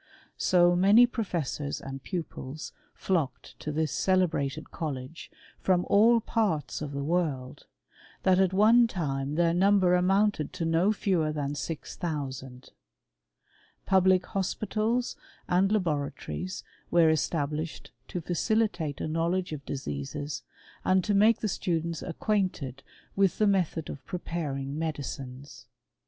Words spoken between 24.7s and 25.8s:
medicines.